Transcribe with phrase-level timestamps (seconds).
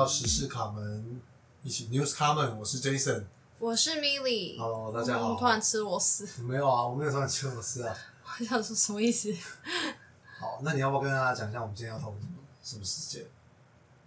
[0.00, 1.20] 到时事卡门，
[1.62, 3.22] 一起 News 卡门，我是 Jason。
[3.58, 4.58] 我是 Milly。
[4.58, 7.94] Hello，大家好我突然吃螺丝，没有啊，我没有突然吃螺丝啊。
[8.24, 9.30] 我想说什么意思？
[10.38, 12.34] 好，那你要不要跟大家讲一下我们今天要讨论什么
[12.64, 13.26] 什么事件？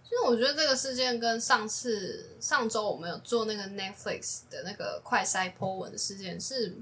[0.10, 6.76] 就是我觉得这个事件跟上次上周我们有做那个 Netflix 的那个快筛 po 文的事件是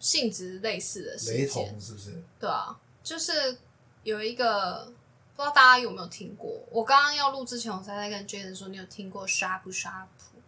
[0.00, 2.22] 性质类似的事雷件同，是不是？
[2.40, 3.58] 对啊，就是
[4.02, 4.90] 有一个
[5.36, 6.50] 不知道大家有没有听过？
[6.70, 10.38] 我刚刚要录之前，我才在跟 Jason 说，你有听过《沙普沙普》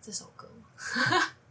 [0.00, 0.68] 这首歌吗？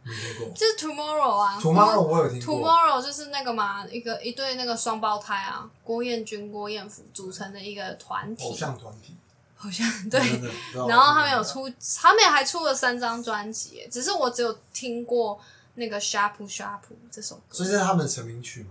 [0.02, 0.48] 没听过。
[0.52, 2.56] 就是 Tomorrow 啊 Tomorrow 我有听过。
[2.56, 9.16] Tomorrow 就是那个嘛，一个一对那个双胞胎啊，郭彦均、郭彦甫组成的一个团体，偶像团体。
[9.54, 10.20] 好像对。
[10.88, 15.40] 然后他们有出，他们还出了三张专辑，只是我只有听过
[15.74, 16.80] 那个《Sharp Sharp》
[17.12, 18.70] 这首歌，所以这是他们的成名曲嘛？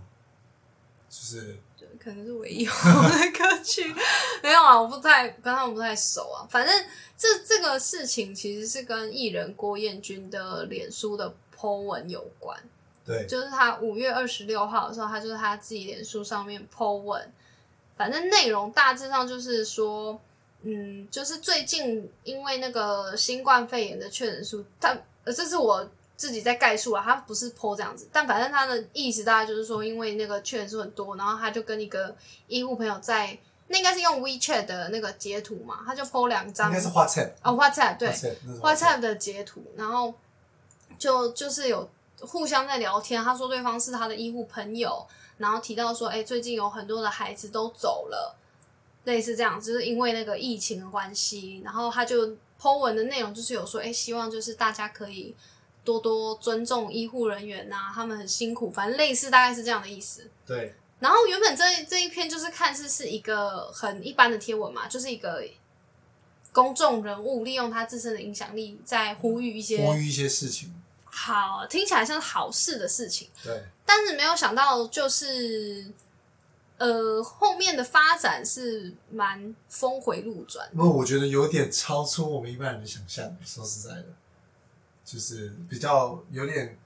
[1.10, 1.71] 就是对
[2.02, 3.94] 可能是唯一 红的歌曲。
[4.42, 6.48] 没有啊，我不太跟他们不太熟啊。
[6.50, 6.86] 反正
[7.18, 12.58] 这这个事情其实是跟艺人郭彦均的脸书的 po 文有关。
[13.06, 17.32] 对，就是他五月二十六号的时候，他就是他自己脸书上面 po 文，
[17.98, 20.20] 反正内容大致上就是说，
[20.62, 25.88] 嗯，就是最近因为那个新冠肺炎的确诊数，他呃这是我
[26.22, 33.36] 自己在概述啊，他不是 po 这样子，但反正他的意思大概就是说，因为那个确诊数很多，然后他就跟一个医护朋友在，
[33.70, 37.32] 那应该是用 WeChat 的那个截图嘛，他就 po 两张应该是 WhatsApp。
[37.42, 40.14] 哦 WhatsApp 对 WhatsApp,，WhatsApp 的截图，然后
[41.00, 43.24] 就就是有互相在聊天。
[43.24, 45.04] 他说对方是他的医护朋友，
[45.40, 48.38] 然后提到说，哎、最近有很多的孩子都走了，
[49.06, 51.64] 类似这样，就是因为那个疫情的关系。
[51.66, 52.28] 然后他就
[52.62, 55.36] Po 文的内容就是有说，哎、希望就是大家可以
[55.84, 60.30] 多多尊重医护人员呐、他们很辛苦，反正类似大概是这样的意思。
[60.46, 65.44] 对然后原本这这一篇就是看似是一个很一般的贴文嘛，就是一个
[66.52, 70.74] 公众人物利用他自身的影响力在呼吁一些呼吁一些事情。
[71.06, 75.92] 好听起来像是好事的事情，对，但是没有想到就是
[76.78, 80.70] 呃后面的发展是蛮峰回路转。
[80.74, 83.36] 不，我觉得有点超出我们一般人的想象。
[83.44, 84.06] 说实在的，
[85.12, 86.78] 就是比较有点，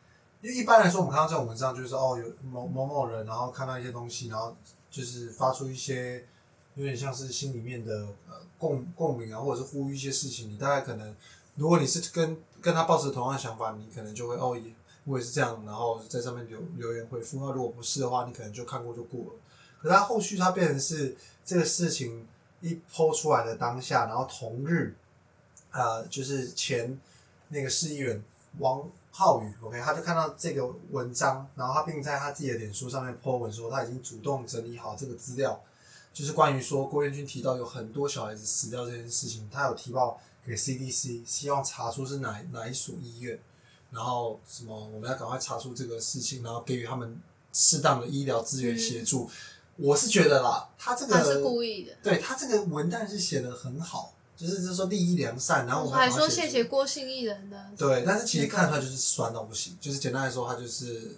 [0.41, 4.56] 因为一般来说，我们看到这种文章，就是哦，有某某某人，然后看到一些东西，然后
[4.90, 6.25] 就是发出一些
[6.74, 10.50] 有点像是心里面的呃共共鸣啊，或者是呼吁一些事情。
[10.50, 11.16] 你大概可能，
[11.53, 17.40] 如果你是跟跟他抱持同样的想法，你可能就会哦，也我也是这样，然后在上面留留言回复。
[17.40, 19.40] 那如果不是的话，你可能就看过就过了。
[19.80, 21.16] 可他后续他变成是
[21.46, 22.28] 这个事情
[22.62, 24.96] 一抛出来的当下，然后同日，
[25.69, 27.00] 呃，就是前
[27.55, 28.21] 那个市议员
[28.59, 35.57] 王浩宇，OK，他就看到这个文章，然后他并在他自己的脸书上面 po 文说，他已经主动整理好这个资料，
[36.13, 43.39] 就是关于说郭彦军提到有很多小孩子死掉这件事情，他有提报给 CDC，希望查出是哪哪一所医院，
[43.89, 47.17] 然后什么我们要赶快查出这个事情，然后给予他们
[47.53, 49.29] 适当的医疗资源协助。
[49.77, 61.18] 我是觉得啦，他这个他是故意的，对他这个文案是写的很好，就是就是说利益良善，然后我们还说谢谢郭姓艺人的，对，但是其实看出来就是酸到不行，就是简单来说，他就是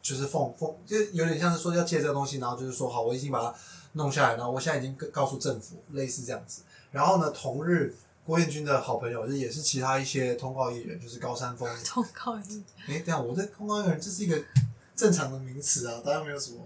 [0.00, 3.54] 就是奉奉，就是有点像是说要借这个东西，然后就是说好，我已经把它
[3.94, 6.62] 弄下来，然后我现在已经告告诉政府，类似这样子。
[6.92, 7.94] 然后呢，同日
[8.24, 11.68] 郭彦均的好朋友，就是也是其他一些通告艺人，就是高山峰。
[11.84, 14.40] 通告艺人哎，这样我在通告艺人这是一个
[14.94, 16.58] 正常的名词啊，大家没有什么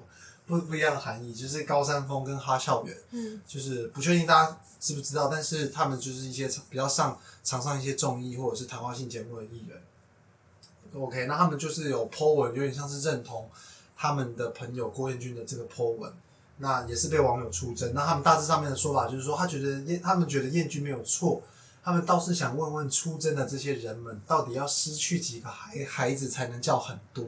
[0.60, 2.94] 不不一样的含义，就是高山峰跟哈校园。
[3.12, 9.80] 嗯就是不确定大家知不知道，但是他们就是一些比较上常上一些综艺或者是谈话性节目的艺人。
[10.94, 13.48] OK，那他们就是有 po 文，有点像是认同
[13.96, 16.12] 他们的朋友郭彦均的这个 po 文，
[16.58, 17.94] 那也是被网友出征。
[17.94, 21.40] 那他们大致上面的说法就是说，他觉得彦他们觉得彦均没有错，
[21.82, 27.24] 他们倒是想问问出征的这些人们，到底要失去几个孩孩子才能叫很多？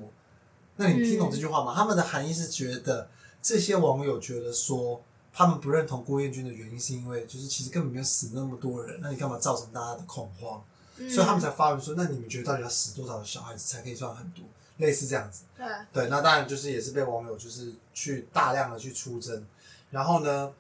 [0.77, 1.75] 那你听懂这句话吗？
[1.75, 3.09] 他们的含义是觉得
[3.41, 5.01] 这些网友觉得说，
[5.33, 10.63] 他们不认同郭彦军的原因是因为就是其实根本没有死那么多人，那你干嘛造成大家的恐慌？
[10.97, 14.45] 嗯，所以他们才发文说，那你们觉得到底要死多少的小孩子才可以算很多？
[14.79, 15.43] 类似这样子。
[15.57, 19.47] 对，对，那当然就是也是被网友就是去大量的去出征，
[19.91, 20.53] 然后呢，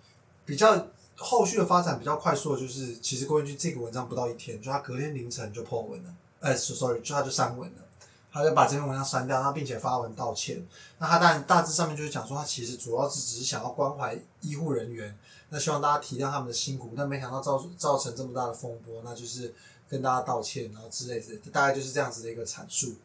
[0.44, 0.86] 比较
[1.16, 7.78] 后续的发展比较快速的就是，其实郭彦军这个文章不到一天，就他隔天凌晨就破文了，呃，sorry，就他就删文了。
[8.34, 10.60] 他就把这篇文章删掉，他并且发文道歉。
[10.98, 15.16] 那他当然大致上面就是讲说，他其实主要是只是想要关怀医护人员，
[15.50, 19.54] 那希望大家体谅他们的辛苦，但没想到造造成这么大的风波，那就是
[19.88, 22.96] 跟大家道歉，然后之类的，大概就是这样子的一个阐述。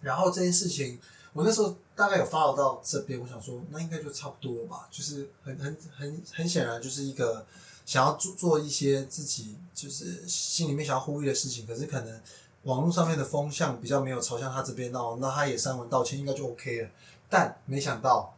[0.00, 0.98] 然后这件事情，
[1.34, 7.44] 我那时候大概有发到这边，我想说那应该就差不多了吧，就是很很很很显然就是一个
[7.84, 12.20] 想要做做一些自己就是心里面想要呼吁的事情，可是可能
[12.66, 16.88] 网络上面的风向比较没有朝向他这边哦，那他也删文道歉，应该就 OK 了。
[17.30, 18.34] 但没想到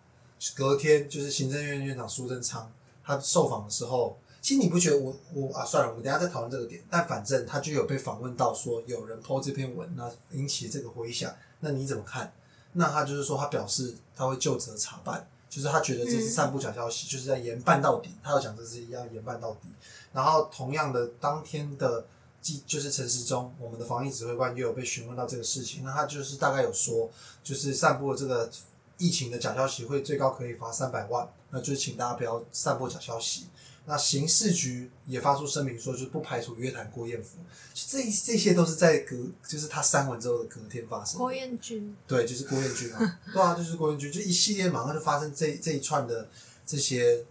[0.55, 2.71] 隔天就是行政院院长苏贞昌
[3.03, 6.85] 他受访的时候，其实你不觉得我我啊算了，我们等下再讨论这个点。
[6.91, 12.31] 但反正他就有被访问到说有人 po 这篇文，那引起这个回响，那你怎么看？
[12.75, 18.11] 那他就是说他表示他会就责查办，就是他觉得这是散布假消息，就是在严办到底。
[18.23, 19.69] 他要讲这是要严办到底。
[20.13, 22.05] 然后同样的，当天的
[22.41, 27.11] 记就是陈时中，我们的防疫指挥官又有被询问到这个事情，那他就是大概有说，
[27.43, 28.51] 就是散布了这个
[28.97, 33.47] 疫情的假消息，会最高可以罚三百万，那就是请大家不要散布假消息。
[33.87, 37.39] 那刑事局也发出声明说，就是不排除约谈郭彦甫，
[37.75, 39.17] 这这些都是在隔，
[39.49, 41.17] 就是他删完之后的隔天发生。
[41.17, 46.29] 郭彦军，对，就是郭彦军啊，对啊，就是郭彦军，就一系列马上就发生这这一串的
[46.67, 47.25] 这些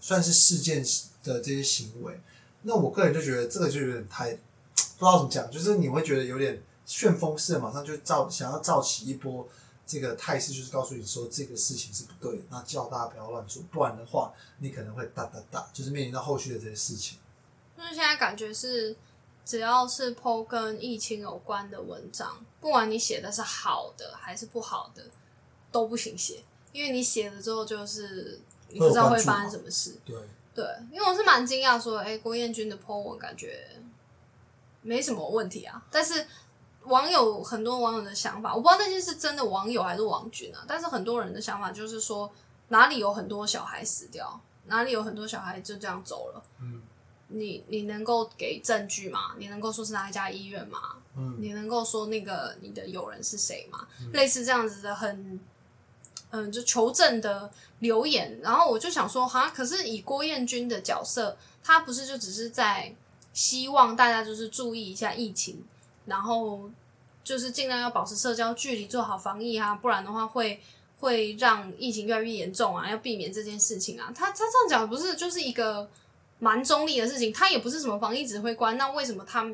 [0.00, 0.82] 算是事件
[1.22, 2.18] 的这些行为。
[2.62, 4.38] 那我个人就觉得这个就有点太
[4.98, 9.46] 不知道怎么讲，就是你会觉得有点旋风式的，马上就造想要造起一波
[9.86, 17.18] 这个态势，就是告诉你说这个事情是不对的，那叫大家不要乱做，不然的话你可能会哒哒哒， 就是面临到后续的这些事情。
[17.76, 18.96] 就是现在感觉是，
[19.44, 25.04] 只要是 PO 跟疫情有关的文章，不管你写的是好的还是不好的，
[25.70, 26.42] 都不行写，
[26.72, 28.40] 因为你写了之后就是
[28.70, 29.96] 你不知道会发生什么事。
[30.04, 30.16] 对，
[30.54, 33.68] 对，因为我是蛮惊讶，说，哎、郭彦军的 PO 文感觉
[34.88, 36.26] 没什么问题啊，但是
[36.84, 42.30] 网友很多网友的想法，我不知道那些是真的网友还是网军啊，但是很多人的想法就是说，
[42.68, 46.42] 哪里有很多小孩死掉，哪里有很多小孩就这样走了。
[46.62, 46.80] 嗯
[47.30, 49.34] 你你能够给证据吗？
[49.36, 50.96] 你能够说是哪一家医院吗？
[51.14, 53.86] 嗯你能够说那个你的友人是谁吗？
[54.14, 55.38] 类似这样子的很，
[56.30, 58.40] 嗯，就求证的留言。
[58.42, 62.94] 然后我就想说，哈，可是以郭彦军的角色，他不是就只是在
[63.38, 65.64] 希望大家就是注意一下疫情，
[66.06, 66.68] 然后
[67.22, 70.60] 就是尽量要保持社交距离，做好防疫啊，不然的话会
[70.98, 74.10] 会让疫情越来越严重啊，要避免这件事情啊。
[74.12, 75.88] 他他这样讲不是就是一个
[76.40, 79.48] 蛮中立的事情，他也不是什么防疫指挥官，那为什么他，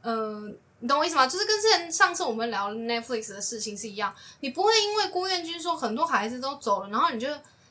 [0.00, 1.26] 呃，你懂我意思吗？
[1.26, 7.28] 就是跟之前上次我们聊 Netflix 的事情是一样，你不会因为郭彦军说很多孩子都走了，然后你就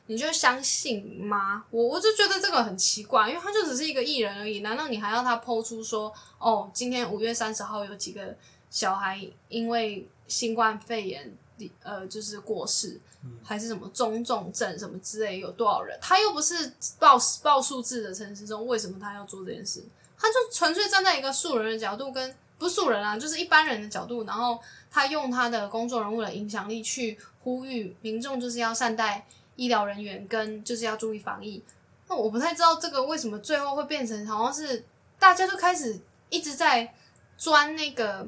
[0.07, 1.63] 你就相信吗？
[1.71, 8.35] 我我就觉得这个很奇怪，因为他就只是一个艺人而已，难道你还要他抛出说，哦，今天五月三十号有几个
[8.69, 9.19] 小孩
[9.49, 11.35] 因为新冠肺炎，
[11.81, 12.99] 呃，就是过世，
[13.43, 15.97] 还是什么中重症什么之类，有多少人？
[16.01, 19.83] 他又不是报报数字的陈时中，为什么他要做这件事？
[20.17, 24.59] 他就纯粹站在一个素人的角度跟，不是素人啊，就是一般人的角度，然后
[24.89, 29.25] 他用他的公众人物的影响力去呼吁民众，就是要善待
[29.55, 31.63] 医疗人员，跟就是要注意防疫。
[32.07, 34.85] 那我不太知道这个为什么最后会变成好像是
[35.17, 35.99] 大家就开始
[36.29, 36.93] 一直在
[37.37, 38.27] 钻那个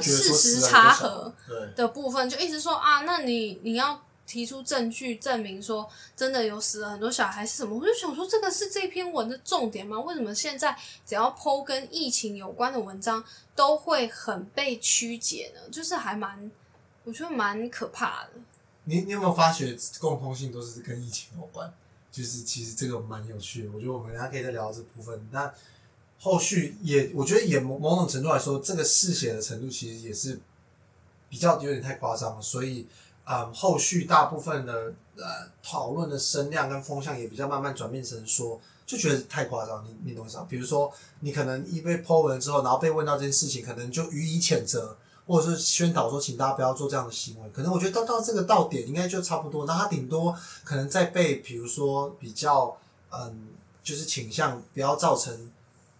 [0.00, 5.86] 事实查核，对，的部分，就一直说啊，那你你要提出证据证明说
[6.16, 7.76] 真的有死了很多小孩是什么？
[7.76, 9.98] 我就想说，这个是这篇文的重点吗？
[10.00, 10.74] 为什么现在
[11.04, 13.22] 只要剖跟疫情有关的文章
[13.54, 15.60] 都会很被曲解呢？
[15.70, 16.50] 就是还蛮，
[17.04, 18.30] 我觉得蛮可怕的。
[18.84, 21.72] 你你有没有发觉共通性都是跟疫情有关？
[22.10, 25.26] 就是其实这个蛮有趣的，我觉得我们大家可以再聊这部分。
[25.30, 25.50] 那
[26.20, 30.38] 后续也，我觉得也某某种程度来说，这个嗜血的程度其实也是
[31.30, 32.42] 比较有点太夸张了。
[32.42, 32.86] 所以，
[33.24, 35.24] 嗯，后续大部分的呃
[35.62, 39.82] 讨论的声量跟风向也比较慢慢转变成说，就觉得太夸张。
[39.84, 40.46] 你你懂我意思吗？
[40.50, 44.98] 比如说，你可能一被 Po 文之后，然后被问到这件事情，可能就予以谴责。
[45.26, 47.50] 或者是宣导说，请大家不要做这样的行为。
[47.50, 49.64] 可能我觉得到到这个到点应该就差不多。
[49.66, 52.76] 那他顶多可能再被，比如说比较
[53.10, 53.48] 嗯，
[53.82, 55.50] 就是倾向不要造成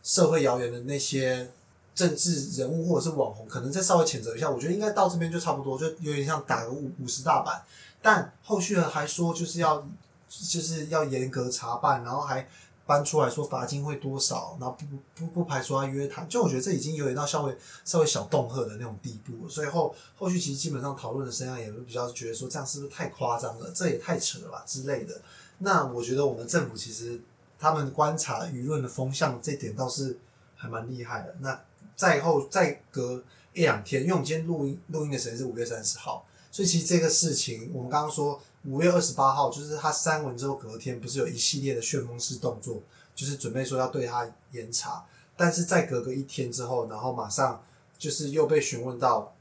[0.03, 1.51] 社会谣言的那些
[1.95, 4.51] 政治人物或者是网红，可能再稍微谴责一下。
[4.51, 7.63] 我觉得应该到这边就差不多，就有点像打个五五十大板。
[8.01, 9.87] 但后续呢还说就是要
[10.29, 12.49] 就是要严格查办，然后还
[12.85, 16.29] 搬出来说罚金会多少，然后不不不排除他约谈。
[16.29, 25.21] 就我觉得这已经有点到稍微稍微小恫吓的那种地步了，所以后后续其实基本上讨论的声量也会比较觉得说这样是不是太夸张了，这也太扯了吧之类的。
[25.59, 27.21] 那我觉得我们政府其实
[27.59, 30.19] 他们观察舆论的风向这点倒是
[30.57, 31.37] 还蛮厉害的。
[31.41, 31.61] 那
[31.95, 33.23] 再后再隔
[33.53, 42.81] 一两天，因为我们今天录音录音的时间是五月三十号，所以其实这个事情我们刚刚说五月二十八号，就是他删文之后隔天不是有一系列的旋风式动作，
[43.15, 45.05] 就是准备说要对他严查。
[45.37, 47.63] 但是再隔个一天之后，然后马上
[47.99, 49.35] 就是又被询问到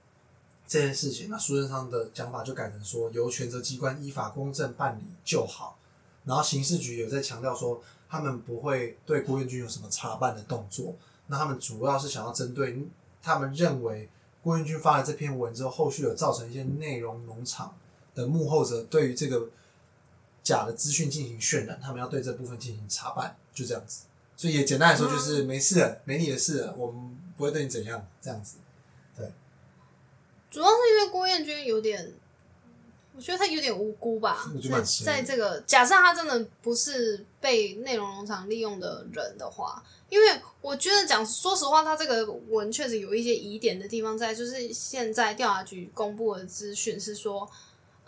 [0.67, 5.77] 这件事情，那苏贞昌的讲法就改成说由权责机关依法公正办理就好。
[6.23, 10.95] 然后刑事局有在强调说，他们不会对郭彦军有什么查办的动作。
[11.27, 12.87] 那他们主要是想要针对
[13.21, 14.09] 他们认为
[14.41, 17.75] 郭彦军发了这篇文之后，后续有造成一些内容农场
[18.13, 19.49] 的幕后者对于这个
[20.43, 24.05] 假的资讯进行渲染，他们要对这部分进行查办，就这样子。
[24.35, 28.57] 所以也简单来说，就是没事了，没你的事了，我们不会对你怎样，这样子。
[29.15, 29.31] 对
[30.49, 32.11] 主要是因为郭彦军有点，
[33.15, 47.47] 我觉得他有点无辜吧我，觉得在在这个假设他真的不是被内容农场利用的人的话，因为我觉得讲说实话，他这个文确实有一些疑点的地方在，就是现在调查局公布的资讯是说。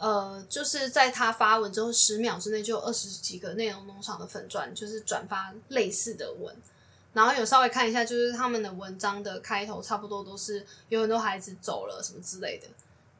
[0.03, 6.53] 呃，就是在他发文之后十秒之内，就有二十几个内容农场的粉钻，就是转发类似的文，
[7.13, 12.67] 然后有稍微看一下，就是他们的文章的开头差不多都是有很多孩子走了什么之类的，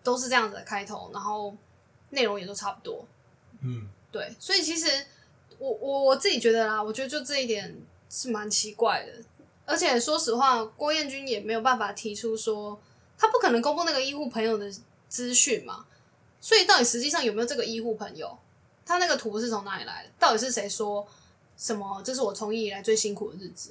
[0.04, 1.56] 都是这样子的开头，然后
[2.10, 3.06] 内容也都差不多。
[3.62, 5.06] 嗯，对，所以其实
[5.60, 7.74] 我我我自己觉得啦，我觉得就这一点
[8.10, 9.24] 是蛮奇怪的，
[9.66, 12.78] 而且说实话，郭彦军也没有办法提出说
[13.18, 14.70] 他不可能公布那个医护朋友的
[15.08, 15.86] 资讯嘛，
[16.44, 18.38] 所以到底实际上有没有这个医护朋友？
[18.86, 20.10] 他那个图是从哪里来的？
[20.20, 21.08] 到底是谁说
[21.58, 22.02] 什么？
[22.04, 23.70] 这是我从医以来最辛苦的日子，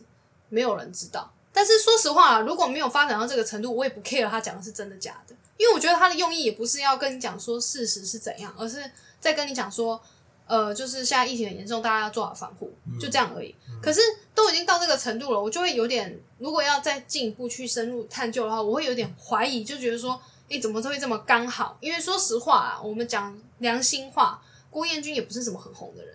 [0.49, 1.31] 没有人知道。
[1.53, 10.01] 但是说实话，如果没有发展到这个程度，我也不 care 他讲的是真的假的，因为我觉得他的用意也不是要跟你讲说事实是怎样，而是在跟你讲说，
[10.47, 13.55] 呃，就是现在疫情很严重，大家要做好防护，就这样而已。
[13.83, 14.01] 可是
[14.35, 20.19] 都已经到这个程度了，我就会有点，如果要再进一步去深入探究的话，我会有点怀疑，就觉得说，
[20.53, 21.79] 你，怎么会这么刚好？
[21.81, 26.15] 因为说实话啊，我们讲良心话，郭彦军也不是什么很红的人。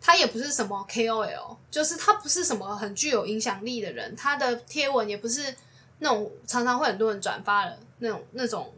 [0.00, 5.54] 他也不是什么 KOL，就是他不是什么很具有影响力的人，他的贴文也不是
[6.00, 8.74] 那种常常会很多人转发的那种那种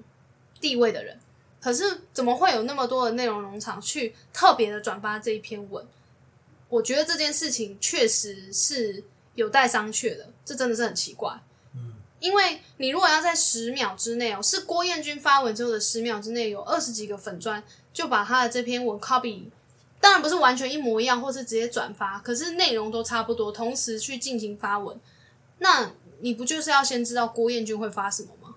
[0.60, 1.18] 地位的人。
[1.60, 5.86] 可是怎么会有那么多的内容农场去特别的转发这一篇文？
[6.68, 9.02] 我觉得这件事情确实是
[9.34, 11.38] 有待商榷的，这真的是很奇怪。
[12.20, 17.62] 因为你如果要在十秒之内哦，是郭彦军发文之后的十秒之内，有二十几个粉砖
[17.92, 19.44] 就把他的这篇文 copy
[20.00, 24.98] 当然不是完全一模一样，或是直接转发，可是内容都差不多，同时去进行发文，
[25.58, 28.54] 那你不就是要先知道郭彦军会发什么吗？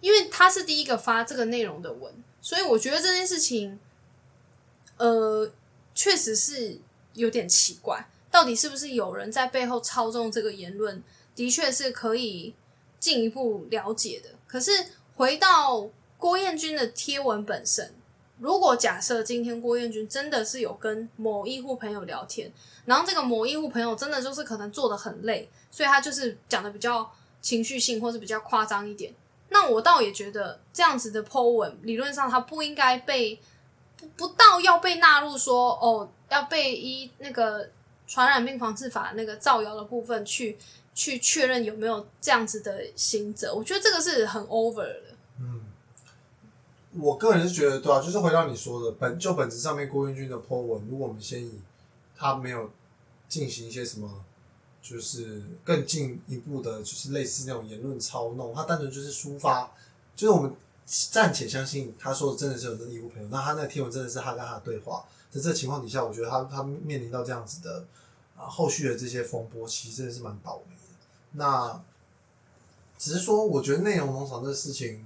[0.00, 3.78] 因为他是第一个发这个内容的文，所以我觉得这件事情，
[4.98, 5.50] 呃，
[5.94, 6.78] 确实是
[7.14, 11.02] 有点奇怪，到底是不是有人在背后操纵这个言论？
[11.34, 12.54] 的确是可以
[13.04, 14.30] 进一步了解的。
[14.46, 14.72] 可是
[15.14, 17.92] 回到郭彦军的贴文本身。
[18.40, 22.50] 如果假设今天郭彦军真的是有跟某医护朋友聊天，
[22.86, 27.08] 然后这个某医护朋友真的就是可能做的很累，所以他就是讲的比较
[27.40, 29.14] 情绪性或是比较夸张一点，
[29.50, 33.38] 那我倒也觉得这样子的 po 文理论上他不应该被
[33.96, 37.70] 不不到要被纳入说哦要被依那个
[38.08, 40.58] 传染病防治法那个造谣的部分去
[40.94, 45.02] 去确认有没有这样子的行者，我觉得这个是很 over 的。
[45.40, 45.60] 嗯，
[46.92, 51.60] 我个人是觉得对啊，就是回到你说的本就本质上面，郭彦军的 po 文，如果我们先以
[52.16, 52.70] 他没有
[53.28, 54.24] 进行一些什么，
[54.80, 59.72] 就是更进一步的，就是类似那种言论操弄，他单纯就是抒发，
[60.14, 60.54] 就是我们
[61.10, 67.84] 暂且相信他说的真的是有那个义务朋友，那他那个贴文真的是他跟他的对话，在这情况底下，我觉得他他面临到这样子的
[68.36, 70.76] 啊后续的这些风波，其实真的是蛮倒霉。
[71.36, 71.80] 那
[72.96, 75.04] 只是说，我觉得内容农场这事情，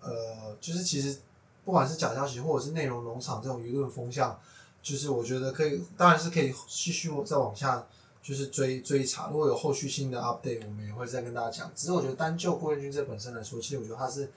[0.00, 1.18] 呃，就是其实
[1.64, 4.38] 不管是假消息或者是内容农场这种舆论风向，
[4.82, 7.86] 就是我觉得可以，当然是可以继续再往下
[8.20, 9.28] 就是追追查。
[9.30, 11.70] 如果有后续新的 update，我们也会再跟大家讲。
[11.74, 14.28] 只是我觉得单就郭彦军这本身来说，其实我觉得他是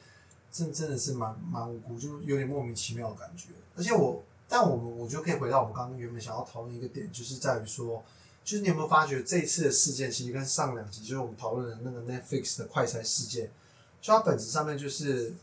[0.52, 3.48] 真真的是蛮蛮无辜，就有点莫名其妙的感觉。
[3.76, 8.04] 而且我，但我们我觉得可以回到我们刚刚原本想要讨论一个点，就是在于说。
[8.44, 13.50] 就是你有没有发觉这次的事件，其实跟上两集就是我们讨论的那个 Netflix 的快餐事件，
[14.02, 15.34] 就它本质上面就是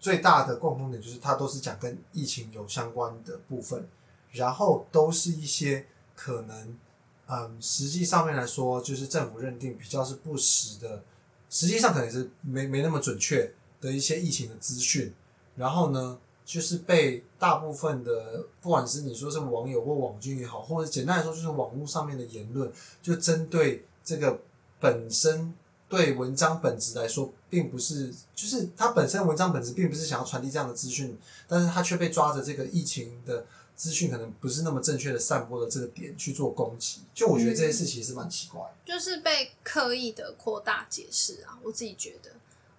[0.00, 3.86] 最大的共同点，就是它都是讲跟疫情有相关的部分，
[4.32, 6.78] 然后都是一些可能，
[7.26, 11.02] 嗯，实际上面来说，就是政府认定比较是不实的，
[11.50, 15.14] 实际上可能是没没那么准确的一些疫情的资讯，
[15.54, 16.18] 然后呢？
[16.48, 24.40] 就是被大部分的，不管是你说是网友或网军也好，或者简单来说就是网络上面的言论，就针对这个
[24.80, 25.52] 本身
[25.90, 33.44] 对文章本质来说，并不是，就是它本身文章本质并不是想要传递这样的资讯，但是它却被抓着这个疫情的
[33.76, 42.30] 资讯可能不是那么正确的散播的这个点去做攻击，就我觉得这件事其实是蛮奇怪，就是被刻意的扩大解释啊，我自己觉得，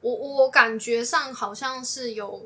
[0.01, 2.43] 我我感觉上好像是有。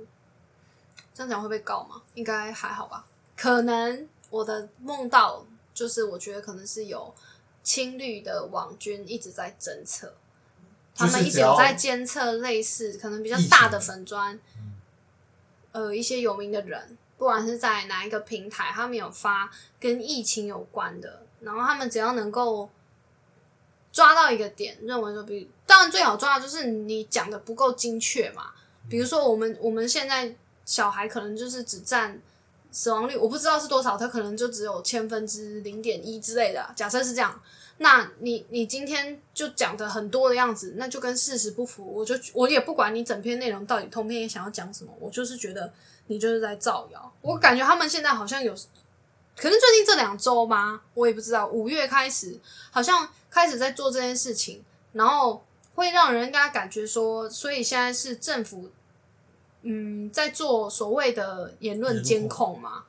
[1.13, 2.01] 这样讲会被告吗？
[2.15, 3.05] 应该还好吧。
[3.35, 7.13] 可能我的梦到就是我觉得可能是有
[7.61, 10.13] 青绿的网军一直在侦测，
[10.95, 14.73] 他就是们一直有在监测类似可能比较大的粉砖，嗯
[15.71, 22.69] 呃，一些有名的人，不管是在哪一个平台，他们有发跟疫情有关的，然后他们只要能够
[23.91, 28.51] 抓到一个点，认为说，比当然最好抓的就是你讲的不够精确嘛。
[28.89, 32.19] 比如说我们我们现在小孩可能就是只占
[32.71, 36.69] 死亡率，我不知道是多少，他可能就只有千分之零点一之类的。
[36.75, 37.39] 假设是这样，
[37.77, 41.85] 那你你今天就讲的很多的样子，那就跟事实不符。
[41.85, 45.71] 我就我也不管你整篇内容到底通篇想要讲什么，我就是觉得
[46.07, 47.13] 你就是在造谣。
[47.21, 48.53] 我感觉他们现在好像有，
[49.35, 51.47] 可能最近这两周吧，我也不知道。
[51.47, 52.39] 五月开始
[52.71, 58.71] 好像开始在做这件事情，然后会让人家感觉说，所以现在是政府。
[59.63, 62.83] 嗯，在做所谓的言论监控嘛，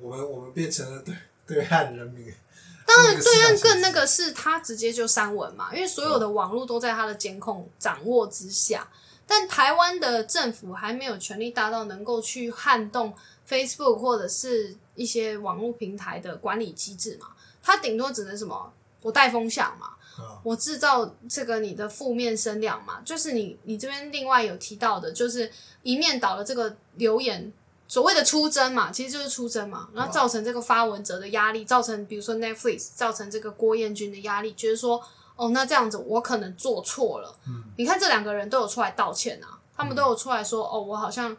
[0.00, 1.14] 我们我们变成了对
[1.46, 2.32] 对岸人民。
[2.86, 8.88] 当然，那个对岸更那个是他直接就删文嘛，因为所有的网络都在他的监控掌握之下。
[9.26, 13.14] 但台湾的政府还没有权力大到能够去撼动
[13.48, 17.28] Facebook 或者是一些网络平台的管理机制嘛，
[17.62, 19.98] 他顶多只能什么，我带风向嘛，啊
[20.42, 25.50] 我制造这个你的负面声量嘛，就是你你这边另外有提到的，就是
[25.82, 27.52] 一面倒的这个留言，
[27.86, 35.02] 所谓的出征嘛，其实就是出征嘛，然后造成这个发文者的压力，造成比如说 Netflix 造成这个郭彦军的压力，觉得说
[35.36, 37.34] 哦，那这样子我可能做错了。
[37.46, 41.36] 嗯你看这两个人都有出来道歉啊，他们都有出来说哦，我好像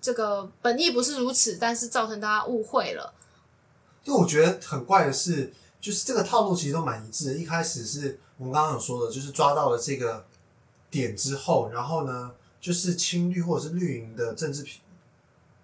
[0.00, 3.12] 这个本意不是如此，但是造成大家误会了。
[4.04, 7.34] 因为我觉得很怪的是，就是这个套路其实都蛮一致的。
[7.34, 10.24] 一开始是我们刚刚有说的，就是抓到了这个
[10.88, 14.80] 点之后，然后呢，就是青绿或者是绿营的政治评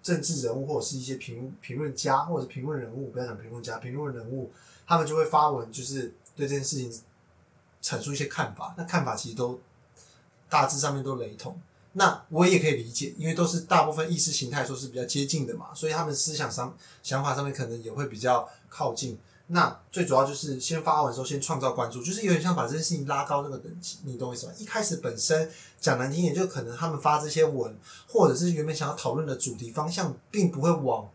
[0.03, 4.51] 政治人物或者是一些评评论家或者是评论人物，不要讲评论家，评论人物，
[4.85, 6.91] 他们就会发文，就是对这件事情
[7.81, 8.75] 阐述一些看法。
[8.77, 9.57] 那看法其实都
[10.49, 11.57] 大致上面都雷同。
[11.93, 19.17] 那我也可以理解，因为都是大部分意识形态说是比较接近的嘛，所以他们思想上想法上面可能也会比较靠近。
[19.51, 24.53] 那最主要就是先发完之后先创造关注，就是有点像把这件事情拉高那个等级，你懂我意思吗？
[24.59, 27.75] 一开始本身讲难听点，就可能他们发这些文，
[28.07, 31.09] 或者是原本想要讨论的主题方向，并不会往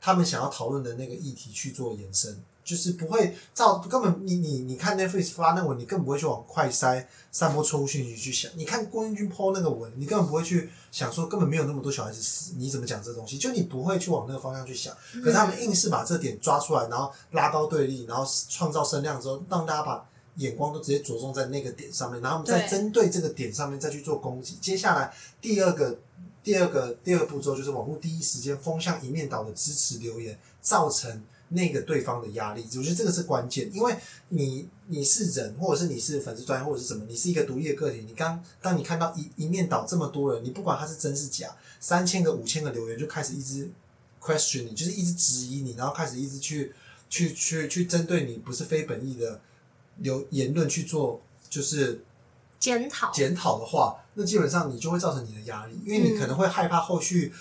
[0.00, 8.50] 他们想要讨论的那个议题去做延伸，就是不会照根本你你你看 Netflix 发那文，你更不会去往快筛散播错误讯息去想。
[8.56, 13.36] 你看郭英军 PO 那个文，你根本不会去想说根本没有那么多小孩子死，你怎么讲这东西？
[13.38, 14.94] 就你不会去往那个方向去想。
[15.14, 24.56] 可是他们硬是把这点抓出来，然后拉高对立，然后创造声量之后，让大家把眼光都直接着重在那个点上面，然后我们再针对这个点上面再去做攻击。
[24.60, 25.98] 接下来第二个
[26.42, 32.64] 第二个第二个步骤就是网络第一时间风向一面倒的支持留言，造成那个对方的压力。
[32.76, 33.94] 我觉得这个是关键，因为
[34.28, 38.04] 你你是人，或者是你是粉丝专业，或者是什么，你是一个独立的个体。
[38.06, 43.68] 你刚当你看到一一面倒这么多人，你不管他是真是假，三千个五千个留言就开始一直
[44.20, 46.72] question 你，就是一直质疑你，然后开始一直去
[47.08, 49.40] 去去去针对你不是非本意的
[49.98, 52.02] 留言论去做，就是
[52.58, 57.32] 检讨，检讨的话，那基本上你就会造成你的压力，因为你可能会害怕后续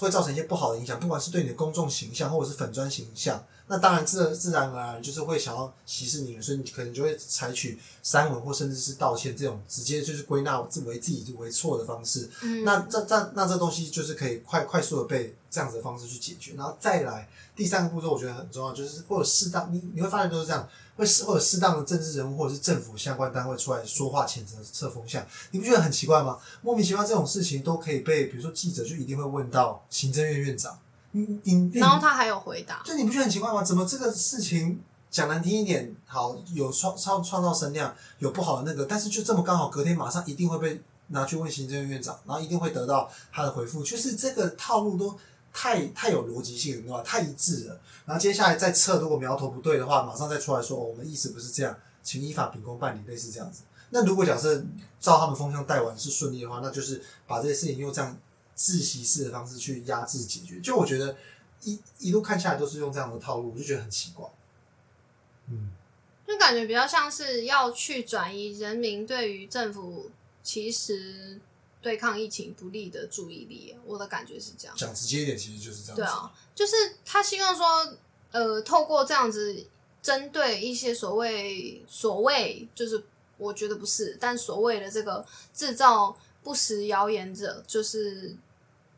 [0.00, 3.44] 会造成一些不好的影响，不管是对你的公众形象或者是粉砖形象。
[3.66, 12.28] 那当然自自然而然就是会想要歧视你，所以你可能就会采取删文或甚至是道歉这种直接就是归纳自为自己为错的方式。
[12.42, 26.38] 嗯，那这这那这东西就是可以快快速的被这样子的方式去解决，然后再来第三个步骤，我觉得很重要，就是或者适当你你会发现都是这样，会适或者适当的政治人物或者是政府相关单位出来说话谴责测风向，你不觉得很奇怪吗？
[26.62, 30.78] 莫名其妙这种事情都可以被，比如说记者就一定会问到行政院院长，
[31.12, 33.62] 你你你然后他还有回答，就你不觉得很奇怪吗？
[33.62, 45.14] 怎么这个事情讲难听一点，好有创创创造声量，有不好的那个，但是就这么刚好隔天马上一定会被拿去问行政院院长，然后一定会得到他的回复，就是这个套路都
[45.52, 47.02] 太太有逻辑性了，你知道吧？
[47.02, 47.78] 太一致了。
[48.06, 53.62] 然后接下来再测，如果苗头不对的话，马上再出来说、哦、我们意思不是这样，请依法秉公办理，类似这样子。
[53.90, 54.64] 那如果假设
[54.98, 58.16] 照他们风向带完是顺利的话，那就是把这些事情又这样
[58.62, 60.60] 窒息式的方式去压制解决。
[60.60, 61.16] 就我觉得
[61.64, 64.24] 一一路看下来都是用这样的套路，我就觉得很奇怪。
[65.48, 65.72] 嗯，
[66.24, 70.08] 就感觉比较像是要去转移人民对于政府
[70.44, 71.40] 其实
[71.80, 73.74] 对抗疫情不利的注意力。
[73.84, 74.76] 我的感觉是这样。
[74.76, 75.96] 讲直接一点，其实就是这样。
[75.96, 77.96] 对啊，就是他希望说，
[78.30, 79.66] 呃，透过这样子
[80.00, 83.02] 针对一些所谓所谓就是
[83.38, 88.36] 我觉得不是，但所谓的这个制造不实谣言者，就是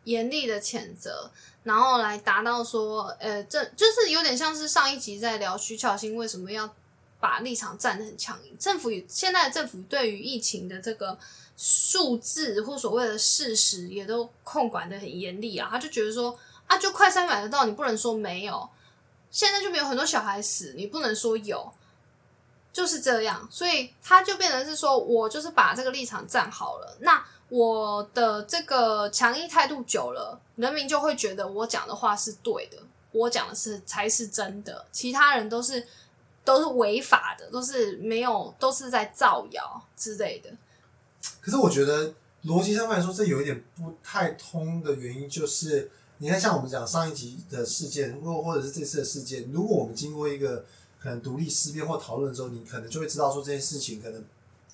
[0.04, 1.30] 严厉的谴责，
[1.64, 6.74] 然后来达到说，呃，这就是有点像是上一集在聊徐巧芯为什么要
[7.20, 8.56] 把立场站得很强硬。
[8.58, 11.18] 政府现在政府对于疫情的这个
[11.56, 15.68] 数字或所谓的事实，也都控管的很严厉啊。
[15.70, 18.68] 他就觉得说，啊，就快三百得到，你不能说没有。
[19.30, 21.72] 现在就没有很多小孩死，你不能说有，
[22.72, 23.48] 就是这样。
[23.50, 26.96] 所以他就变成是说，我就是把这个立场站好了。
[27.00, 32.78] 那我的这个强硬态度久了，人民就会觉得我讲的话是对的，
[33.12, 35.86] 我讲的是才是真的，其他人都是
[36.44, 40.50] 都是违法的，都是没有，都是在造谣之类的。
[41.40, 42.12] 可是我觉得
[42.44, 50.64] 逻辑上面来说，这有一点不太通的原因，就是你看，像我们讲上一集的事件，或或者是这次的事件，如果我们经过一个
[50.98, 54.24] 可能独立思辨或讨论之后，你可能就会知道说这件事情，可能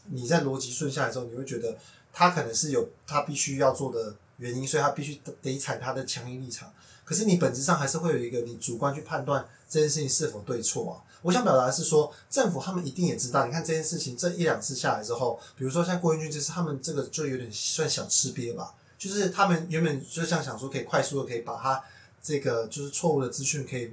[0.07, 1.77] 你在逻辑顺下来之后，你会觉得
[2.13, 6.73] 他可能是有他必须要做的原因，所以他必须得踩他的强硬立场。
[7.05, 10.95] 可是你本质上还是会有一个你主观去判断这件事情是否对错啊。
[11.23, 21.83] 我想表达的是说，政府他们一定也知道，你看这件事情这一两次下来之后，比如说像郭英俊这次，他们这个就有点算小吃瘪吧，就是他们原本就像想说可以快速的可以把他
[22.23, 23.93] 这个就是错误的资讯可以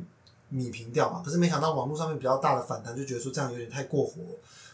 [0.54, 4.14] 弭平掉嘛，可是没想到网络上面比较大的反弹，就觉得说这样有点太过火，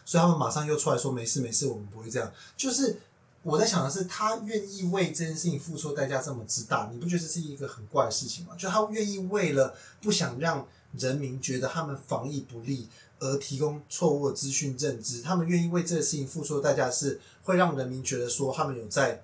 [0.04, 2.30] 所以他们马上又出来说没事没事，我们不会这样。
[2.56, 3.00] 就是
[3.44, 8.56] 我在想的是，他愿意为这件事情付出代价这么之大，你不觉得这是一个很怪的事情吗？
[8.58, 12.88] 就他愿意为了不想让人民觉得他们防疫不力
[13.20, 19.22] 而提供错误的资讯认知，他们愿意为这个事情付出的代价是会让人民觉得说他们有在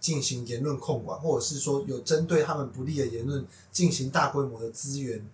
[0.00, 5.24] 进行言论控管，或者是说有针对他们不利的言论进行大规模的资源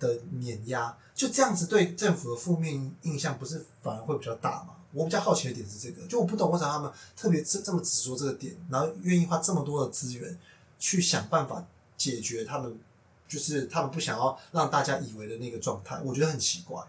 [0.00, 4.73] 的碾压，就这样子对政府的负面印象不是反而会比较大吗？
[4.94, 10.38] 我比较好奇的点是这个，就我不懂为啥他们特别这这么执着这个点，然后愿意花这么多的资源
[10.78, 11.62] 去想办法
[11.98, 12.78] 解决他们。
[13.26, 16.80] 就是他们不想要让大家以为的那个状态，我觉得很奇怪。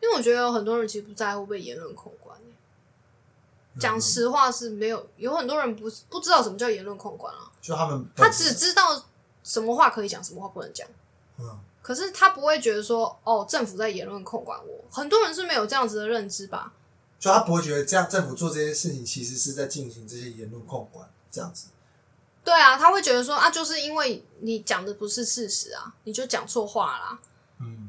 [0.00, 2.36] 因为我觉得有很多人其实不在乎被言论控管。
[3.78, 7.52] 讲实话是没有，有很多人不不知道什么叫言论控管啊。
[7.60, 9.04] 就他们，他只知道
[9.44, 10.88] 什么话可以讲，什么话不能讲。
[11.82, 11.84] 嗯。
[11.84, 14.84] 可是他不会觉得说，哦，政府在言论控管我。
[14.90, 16.72] 很多人是没有这样子的认知吧？
[17.18, 21.66] 就他不会觉得这样，政府做这些事情其实是在进行这些言论控管，这样子。
[22.44, 27.18] 对啊，他会觉得说啊，就是因为你讲的不是事实啊，你就讲错话啦。
[27.60, 27.88] 嗯，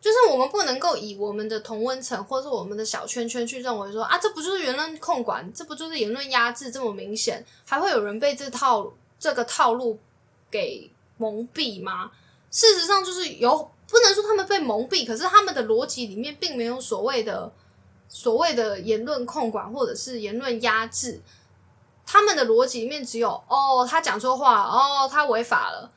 [0.00, 9.96] 就是我们不能够以我们的同温层或者是我们的小圈圈去认为说啊，这不就是言论控管，这不就是言论压制这么明显，还会有人被这套这个套路
[10.50, 12.10] 给蒙蔽吗？
[12.52, 17.50] 事实上，就是有不能说他们被蒙蔽，可是他们的逻辑里面并没有所谓的
[18.08, 21.20] 所谓的言论控管或者是言论压制。
[22.04, 25.90] 他们的逻辑里面只有哦，他讲错话，哦，他违法了，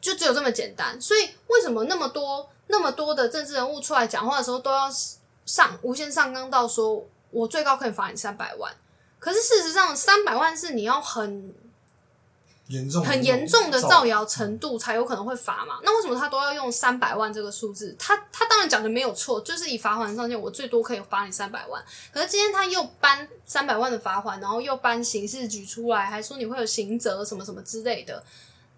[0.00, 1.00] 就只有这么简单。
[1.00, 4.90] 所以为什么那么多那么多的政治人物出来讲话的时候，都要
[5.46, 8.74] 上无限上纲到说我最高可以罚你三百万？
[9.20, 11.54] 可是事实上，三百万是你要很。
[12.68, 15.80] 严重很严重的造谣程度才有可能会罚嘛？
[15.82, 17.94] 那为什么他都要用三百万这个数字？
[17.98, 21.84] 他他当然讲的没有错，就是以罚款上限，我最多可以罚你三百万。
[22.12, 28.22] 可是今天他又搬三百万的罚款，然后又搬刑事局出来，还说你会有刑责什么什么之类的，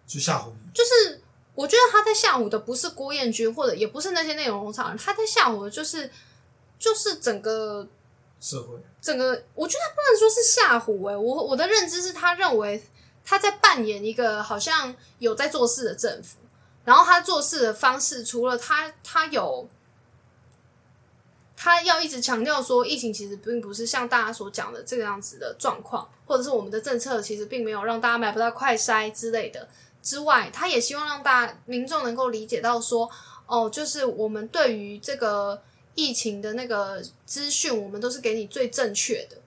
[0.07, 0.71] 就吓唬你。
[0.73, 1.21] 就是
[1.55, 6.11] 我觉得他在吓唬的不是郭彦军，或者也不是那些内容农场人，他在吓唬的就是
[6.79, 7.87] 就是整个
[8.41, 12.83] 社会，整个我觉得不能说是吓唬哎，我我的认知是他认为。
[13.25, 16.39] 他在扮演一个好像有在做事的政府，
[16.85, 19.67] 然后他做事的方式，除了他他有，
[21.57, 29.67] 他要一直强调说疫情其实并不是像大家所讲的这个样子的状况，或者是我们的政策其实并没有让大家买不到快筛之类的
[30.03, 33.11] 之外，他也希望让大家民众能够理解到说，
[33.47, 35.63] 哦，就是我们对于这个
[35.95, 39.39] 疫情的那个资讯，我们都是给你最正确的。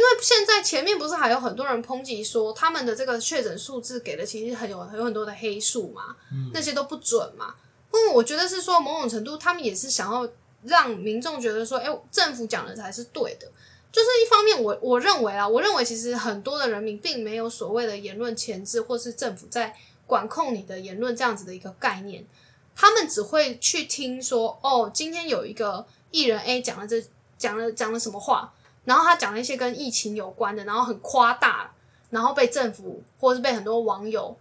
[0.00, 6.16] 因为现在前面不是还有很多人抨击说他们的这个确诊数字给的其实很有有很多的黑数嘛，
[6.54, 7.54] 那些都不准嘛。
[7.92, 10.26] 因为我觉得是说某种程度他们也是想要
[10.62, 13.46] 让民众觉得说，哎，政府讲的才是对的。
[13.92, 22.24] 就是一方面，我我认为啊，我认为其实很多的人民并没有所谓的言论前置，或是政府在管控你的言论这样子的一个概念。
[22.74, 27.04] 他们只会去听说，哦，今天有一个艺人 A 讲了这
[27.36, 28.54] 讲了讲了什么话。
[28.84, 31.72] 然后他讲了一些跟疫情有关的，然后很夸大，
[32.10, 34.36] 然后被政府或是被很多网友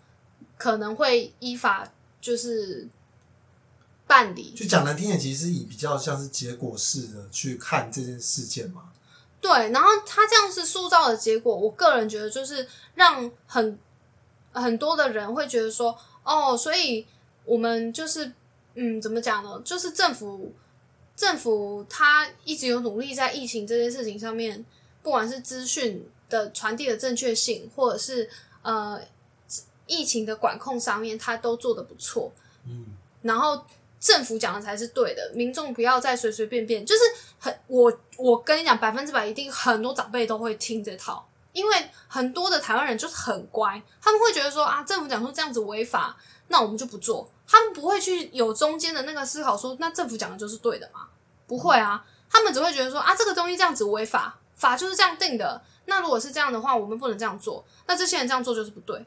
[0.58, 1.88] 可能会依法
[2.22, 2.88] 就是
[4.08, 4.52] 办理。
[4.56, 8.84] 就讲难听点，其实是以比较像是结果式的去看这件事件嘛。
[9.42, 13.80] 对，然后他这样是塑造的结果，我个人觉得就是让很
[14.52, 17.08] 很多的人会觉得说，哦，所以
[17.46, 18.34] 我们就是，
[18.74, 19.62] 嗯，怎么讲呢？
[19.64, 20.54] 就是政府
[21.20, 24.66] 政府它一直有努力在疫情这件事情上面，
[25.04, 28.30] 不管是资讯的传递的正确性，或者是
[28.62, 28.98] 呃
[29.86, 32.32] 疫情的管控上面，它都做得不错。
[32.66, 32.86] 嗯，
[33.22, 33.62] 然后
[34.00, 37.02] 政府讲的才是对的，民众不要再随随便便，就是
[37.38, 51.08] 很我我跟你讲，百分之百一定很多长辈都会听这套，因为很多的台湾人就是很乖，他们会觉得说啊，政府讲说这样子违法，那我们就不做，他们不会去有中间的那个思考说，那政府讲的就是对的吗？
[51.50, 59.04] 不会啊，他们只会觉得说啊，这个东西这样子违法，法就是这样定的，那如果是这样的话，我们不能这样做，那这些人这样做就是不对。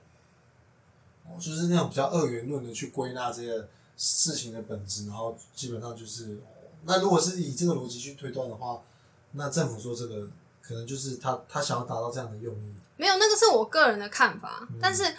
[1.25, 8.83] 哦就是那种比较二元论的去归纳这些事情的本质，然后基本上就是，哦那如果是以这个逻辑去推断的话，
[9.31, 10.29] 那政府做这个
[10.61, 12.75] 可能就是他他想要达到这样的用意。
[12.97, 14.67] 没有，那个是我个人的看法。
[14.81, 15.15] 但是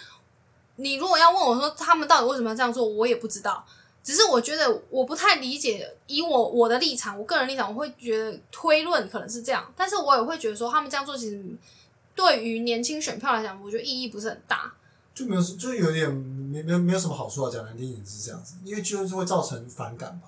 [0.76, 3.66] 你如果要问我说他们到底为什么要这样做，我也不知道。
[4.04, 11.42] 只是我觉得我不太理解，以我我的立场，我个人立场，我会觉得推论可能是这样，但是我也会觉得说他们这样做其实
[12.14, 14.74] 对于年轻选票来讲，我觉得意义不是很大。
[15.16, 17.52] 就没有，就有点没没没有什么好处啊。
[17.52, 20.24] 讲难听一点是这样子，因为就是会造成反感嘛，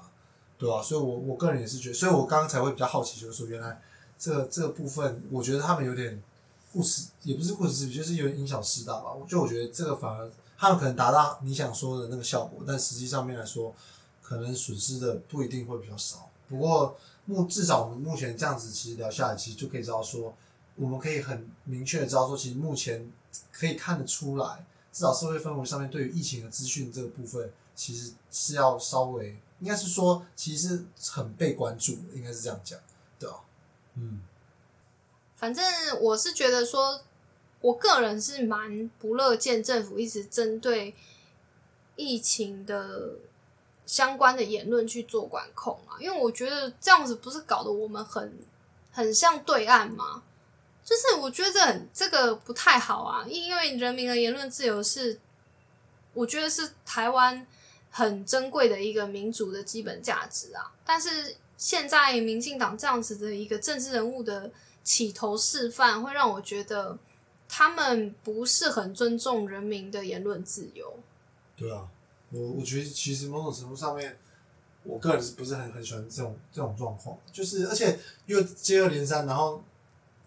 [0.60, 3.82] 对吧、所以我我个人也是觉得，所以我刚刚才会比较好奇，就是说原来
[4.18, 6.22] 这个这个部分，我觉得他们有点
[6.72, 9.10] 顾此，也不是顾此失彼，就是有点因小失大吧。
[9.28, 13.74] 就我觉得这个反而他们可能达到你想说的那个效果，但实际上面来说，
[14.22, 16.30] 可能损失的不一定会比较少。
[16.48, 20.36] 不过目至少我们目前这样子其实聊下来，其实就可以知道说，
[20.76, 23.12] 我们可以很明确的知道说，其实目前
[23.52, 24.65] 可以看得出来。
[24.91, 32.80] 至少社会氛围上面对于疫情的资讯这个部分，其实是要稍微，应该是说，其实很被关注，应该是这样讲，
[33.20, 33.36] 对啊，
[33.96, 34.22] 嗯，
[35.36, 35.62] 反正
[36.00, 37.02] 我是觉得说，
[37.62, 40.94] 我个人是蛮不乐见政府一直针对
[41.96, 43.12] 疫情的
[43.86, 48.38] 相关的言论去做管控啊，因为我觉得这样子不是搞得我们很
[48.91, 50.24] 很像对岸吗？
[50.84, 55.20] 就是我觉得这很这个不太好啊，因为人民的言论自由是，
[56.13, 57.46] 我觉得是台湾
[57.89, 60.72] 很珍贵的一个民主的基本价值啊。
[60.86, 64.52] 但是现在民进党这样子的一个政治人物的
[64.84, 66.96] 起头示范，会让我觉得
[67.58, 71.00] 他们不是很尊重人民的言论自由。
[71.56, 71.88] 对啊，
[72.30, 74.18] 我我觉得其实某种程度上面，
[74.84, 79.63] 我个人是不是很很喜欢这种这种状况，就是而且又接二连三，然后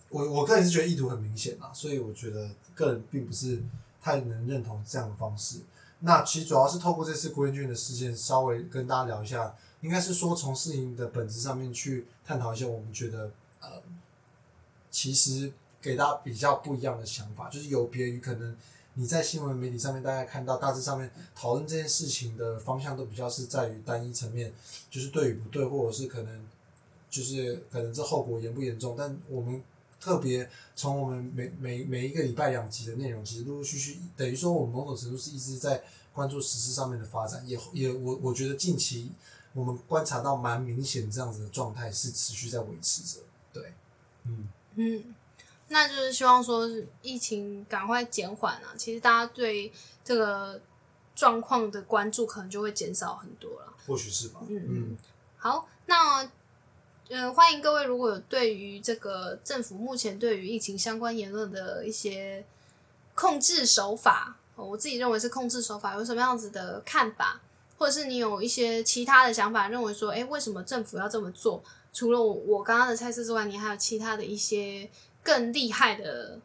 [0.09, 3.63] 我我个人是觉得意图很明显啊，所以我觉得个人并不是
[4.01, 5.59] 太能认同这样的方式。
[6.01, 13.83] 那其实主要是透过这次郭彦俊的事件，稍微跟大家聊一下，应该是说从事情的本质上面去探讨一下，我们觉得呃，
[14.91, 18.57] 其实给大家比较不一样的想法，就是有别于可能
[18.95, 24.53] 你在新闻媒体上面大家看到大致上面讨论这件事情的方向都比较是在于单一层面，
[24.91, 26.47] 就是对与不对，或者是可能
[27.09, 29.63] 就是可能这后果严不严重，但我们
[30.01, 39.13] 特别从我们每每每一个礼拜两集的内容，其实陆陆续续等于说我们某种程度是一直在关注实施上面的发展，也也我我觉得近期
[39.55, 43.21] 我们观察到蛮明显这样子的状态是持续在维持着，
[43.53, 43.73] 对，
[44.25, 44.49] 嗯。
[44.81, 45.03] 嗯，
[45.69, 46.69] 那就是希望说
[47.03, 48.75] 疫情赶快减缓啊。
[48.77, 49.73] 其实大家对
[50.05, 50.61] 这个
[51.15, 53.75] 状况的关注可能就会减少很多了。
[53.87, 54.41] 或许是吧。
[54.49, 54.97] 嗯嗯，
[55.37, 56.29] 好，那
[57.09, 62.45] 呃，欢迎各位如果有对于这个政府目前对于疫情相关言论的一些
[63.15, 67.41] 控制手法，哦我自己认为是控制手法，有什么样子的看法，
[67.79, 71.63] 或者是你有一些其他的想法，认为说，诶，为什么政府要这么做？
[71.95, 74.89] 除了我我刚刚的猜测之外，你还有其他的一些
[75.29, 76.41] 更厉害的，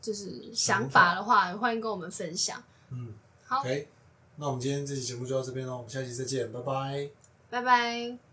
[0.00, 2.62] 就是想法的话，欢迎跟我们分享。
[2.88, 3.12] 嗯，
[3.44, 3.88] 好，OK，
[4.36, 7.10] 那我们今天这期节目就到这边喽，我们下期再见，拜拜。
[7.50, 8.29] 拜拜。